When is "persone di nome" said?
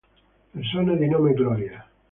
0.51-1.31